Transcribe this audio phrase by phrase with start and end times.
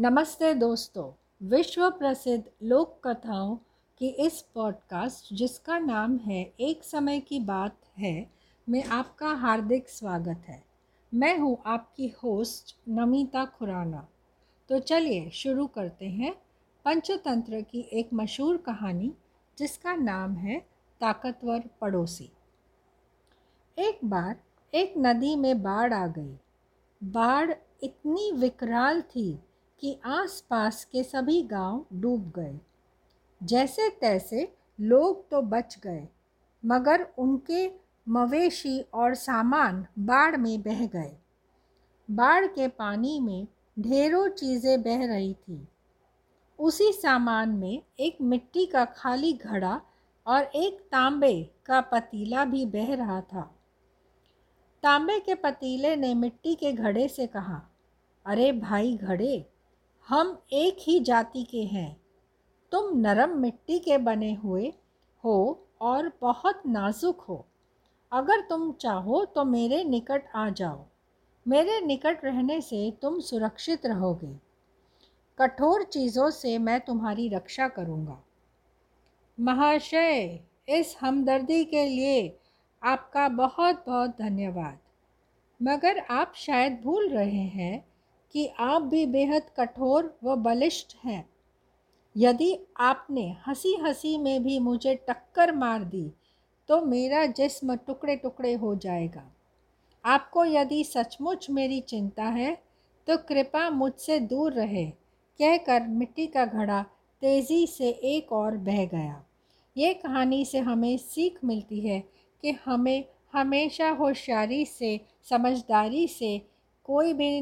[0.00, 3.56] नमस्ते दोस्तों विश्व प्रसिद्ध लोक कथाओं
[3.98, 8.30] की इस पॉडकास्ट जिसका नाम है एक समय की बात है,
[8.68, 10.64] में आपका हार्दिक स्वागत है।
[11.14, 14.08] मैं हूँ आपकी होस्ट नमिता खुराना।
[14.68, 16.34] तो चलिए शुरू करते हैं
[16.84, 19.12] पंचतंत्र की एक मशहूर कहानी,
[19.58, 20.60] जिसका नाम है
[21.00, 22.32] ताकतवर पड़ोसी।
[23.78, 24.36] एक बार
[24.74, 26.38] एक नदी में बाढ़ आ गई।
[27.04, 29.38] बाढ़ इतनी विकराल थी
[29.80, 32.58] कि आसपास के सभी गाँव डूब गए।
[33.40, 36.06] जैसे तैसे लोग तो बच गए,
[36.64, 37.66] मगर उनके
[38.06, 41.16] मवेशी और सामान बाढ़ में बह गए।
[42.08, 45.66] बाढ़ के पानी में ढेरों चीज़ें बह रही थी।
[46.58, 49.80] उसी सामान में एक मिट्टी का खाली घड़ा
[50.26, 51.34] और एक तांबे
[51.66, 53.42] का पतीला भी बह रहा था।
[54.82, 57.60] तांबे के पतीले ने मिट्टी के घड़े से कहा,
[58.26, 59.46] अरे भाई घड़े
[60.08, 62.00] हम एक ही जाति के हैं।
[62.72, 64.72] तुम नरम मिट्टी के बने हुए
[65.24, 67.46] हो और बहुत नाजुक हो।
[68.12, 70.84] अगर तुम चाहो तो मेरे निकट आ जाओ।
[71.48, 74.36] मेरे निकट रहने से तुम सुरक्षित रहोगे।
[75.38, 78.22] कठोर चीज़ों से मैं तुम्हारी रक्षा करूँगा।
[79.40, 82.38] महाशय, इस हमदर्दी के लिए
[82.82, 84.78] आपका बहुत बहुत धन्यवाद।
[85.62, 87.88] मगर आप शायद भूल रहे हैं
[88.34, 91.28] कि आप भी बेहद कठोर व बलिष्ठ हैं।
[92.16, 96.10] यदि आपने हँसी हँसी में भी मुझे टक्कर मार दी
[96.68, 99.22] तो मेरा जिस्म टुकड़े टुकड़े हो जाएगा।
[100.04, 102.54] आपको यदि सचमुच मेरी चिंता है
[103.08, 104.84] तो कृपा मुझसे दूर रहे,
[105.40, 106.82] कहकर मिट्टी का घड़ा
[107.22, 109.22] तेज़ी से एक और बह गया।
[109.76, 112.00] ये कहानी से हमें सीख मिलती है
[112.42, 116.38] कि हमें हमेशा होशियारी से, समझदारी से
[116.86, 117.40] कोई भी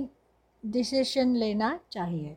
[0.65, 2.37] डिसीशन लेना चाहिए।